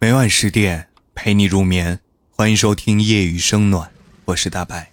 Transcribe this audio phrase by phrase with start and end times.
[0.00, 1.98] 每晚十点陪你入眠，
[2.30, 3.90] 欢迎收听夜雨声暖，
[4.26, 4.92] 我是大白。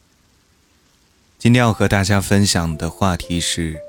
[1.37, 3.79] 今天要和大家分享的话题是：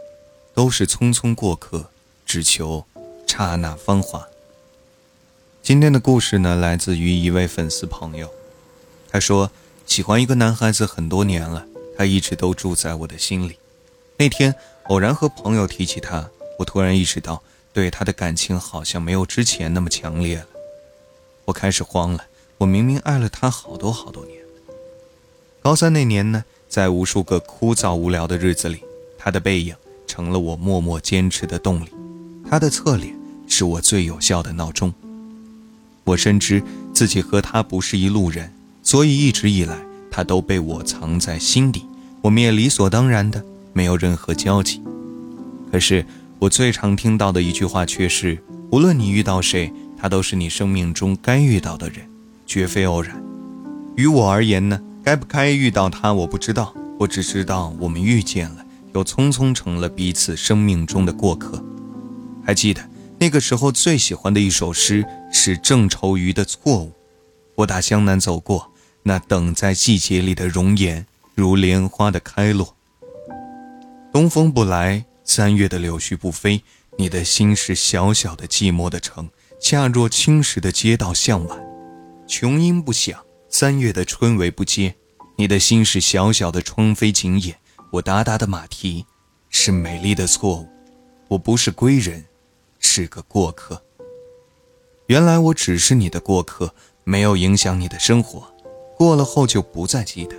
[0.52, 1.90] 都是匆匆过客，
[2.26, 2.84] 只求
[3.26, 4.28] 刹那芳华。
[5.62, 8.30] 今天的故事呢，来自于一位粉丝朋友，
[9.10, 9.50] 他说
[9.86, 13.58] 喜欢一个男孩子很多年了，他一直都住在我的心里。
[14.18, 14.54] 那天
[14.88, 16.28] 偶然和朋友提起他，
[16.58, 17.42] 我突然意识到
[17.72, 20.46] 对他的感情好像没有之前那么强烈了。
[21.46, 22.24] 我开始慌了，
[22.58, 24.36] 我明明爱了他好多好多年。
[25.62, 28.80] 高三那年呢，在无数个枯燥无聊的日子里，
[29.16, 29.74] 他的背影
[30.08, 31.88] 成了我默默坚持的动力，
[32.50, 34.92] 他的侧脸是我最有效的闹钟。
[36.02, 36.60] 我深知
[36.92, 39.78] 自己和他不是一路人，所以一直以来
[40.10, 41.86] 他都被我藏在心底，
[42.22, 44.82] 我们也理所当然的没有任何交集。
[45.70, 46.04] 可是
[46.40, 48.42] 我最常听到的一句话却是：
[48.72, 49.72] 无论你遇到谁。
[49.96, 52.08] 他都是你生命中该遇到的人，
[52.46, 53.22] 绝非偶然。
[53.96, 56.74] 于我而言呢，该不该遇到他，我不知道。
[56.98, 61.62] 我只知道我们遇见了，又匆匆成了彼此生命中的过客。
[62.42, 66.86] 还记得那个时候最喜欢的一首诗是郑愁予的《错误》。
[67.56, 72.74] 我打江南走过，那等在季节里的容颜，如莲花的开落。
[74.12, 76.62] 东风不来，三月的柳絮不飞，
[76.96, 79.28] 你的心是小小的寂寞的城。
[79.58, 81.66] 恰若青石的街道向晚，
[82.28, 84.94] 琼音不响，三月的春雷不接。
[85.36, 87.56] 你的心是小小的窗扉紧掩，
[87.90, 89.04] 我达达的马蹄
[89.48, 90.68] 是美丽的错误。
[91.28, 92.24] 我不是归人，
[92.78, 93.82] 是个过客。
[95.06, 98.46] 原来我只是你的过客，没有影响你的生活。
[98.96, 100.36] 过了后就不再记得。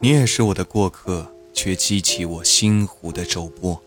[0.00, 3.80] 你也是我的过客，却激起我心湖的皱波。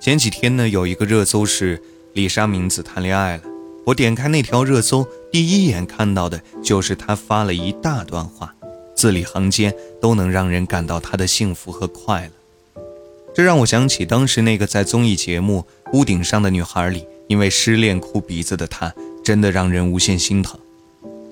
[0.00, 1.82] 前几天呢，有一个热搜是。
[2.12, 3.44] 李莎明子谈恋爱了，
[3.86, 8.52] 我点开那条热搜，第一眼看到的就是她发了一大段话，
[8.96, 12.92] 字里行间都能让人感到她的幸福和快乐。
[13.32, 15.64] 这让我想起当时那个在综艺节目
[15.96, 20.58] 《屋顶上的女孩》里，因为失恋哭鼻子的她，真的让人无限心疼。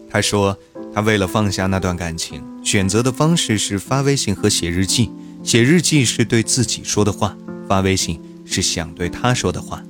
[0.09, 0.57] 她说，
[0.95, 5.11] 她为了放下那段感情，选择的方式是发微信和写日记。
[5.43, 7.37] 写日记是对自己说的话，
[7.69, 9.83] 发微信是想对他说的话。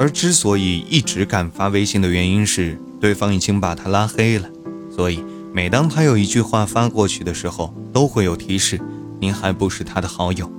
[0.00, 4.48] 而之所以一直敢发微信的原因是，对方已经把他拉黑了，
[4.90, 5.22] 所以
[5.52, 8.80] 每当他有一句话发过去的时候，都会有提示
[9.20, 10.50] ：“您还不是他的好友。”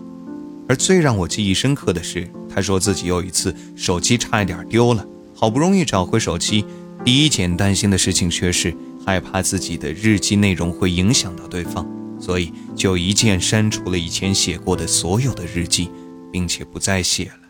[0.69, 5.03] 而最让我记忆深刻的是，他说自己有一次手机差一点丢了，
[5.33, 6.63] 好不容易找回手机，
[7.03, 8.71] 第一件担心的事情却是
[9.03, 11.83] 害怕自己的日记内容会影响到对方，
[12.19, 15.89] 所以就一键删除了以前写过的所有的日记，
[16.31, 17.40] 并且不再写了。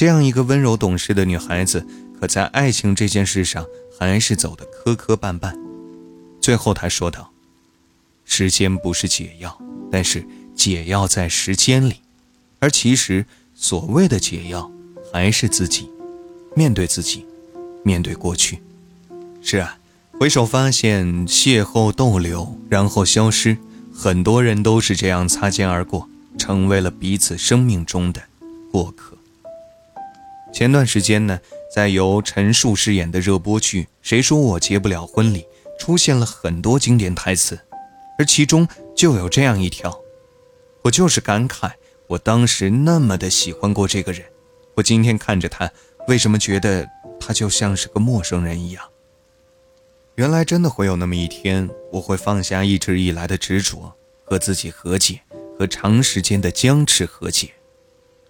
[0.00, 1.86] 这样一个温柔懂事的女孩子，
[2.18, 3.66] 可在爱情这件事上
[3.98, 5.54] 还是走得磕磕绊绊。
[6.40, 7.30] 最后，她说道
[8.24, 9.60] ：“时间不是解药，
[9.92, 11.96] 但是解药在时间里。
[12.60, 14.72] 而其实，所谓的解药，
[15.12, 15.90] 还是自己。
[16.56, 17.26] 面对自己，
[17.84, 18.58] 面对过去。
[19.42, 19.76] 是啊，
[20.18, 23.58] 回首发现邂逅逗留，然后消失。
[23.92, 26.08] 很多人都是这样擦肩而过，
[26.38, 28.22] 成为了彼此生命中的
[28.72, 29.14] 过客。”
[30.52, 31.40] 前段时间呢，
[31.72, 35.42] 在由陈数饰演的热播剧《谁说我结不了婚礼》
[35.78, 37.58] 出现了很多经典台词，
[38.18, 39.96] 而其中就有这样一条
[40.82, 41.70] ：“我就是感慨，
[42.08, 44.22] 我当时那么的喜欢过这个人，
[44.74, 45.70] 我今天看着他，
[46.08, 46.86] 为什么觉得
[47.18, 48.84] 他就像是个陌生人一样？
[50.16, 53.94] 原来真的会有那么一天，我会放下一直以来的执着，
[54.24, 55.20] 和自己和解，
[55.56, 57.50] 和长时间的僵持和解。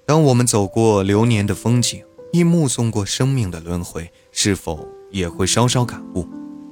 [0.07, 6.29] 当我们走过流年的风景。”亦目送过生命的轮回，是否也会稍稍感悟？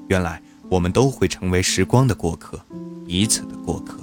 [0.06, 2.60] 原来我们都会成为时光的过客，
[3.06, 3.98] 彼此的过客。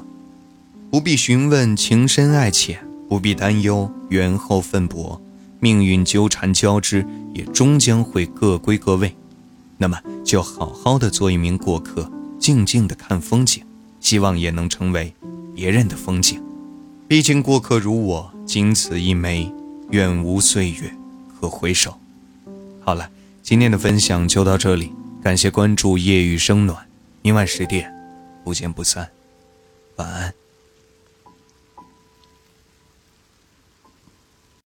[0.92, 5.22] 不必询问情深爱浅，不必担忧缘后奋搏。
[5.62, 9.16] 命运纠缠交织，也终将会各归各位。
[9.78, 13.64] 那么，就好好的做一名过客，静静的看风景，
[14.00, 15.14] 希望也能成为
[15.56, 16.44] 别人的风景。
[17.08, 19.52] 毕竟过客如我，仅此一枚，
[19.92, 20.94] 愿无岁月。
[21.50, 21.98] 回首。
[22.82, 23.10] 好了，
[23.42, 26.88] 今天的分享就到这里，感谢关注夜雨声暖，
[27.22, 27.92] 明晚十点
[28.44, 29.10] 不见不散，
[29.98, 30.45] 晚安。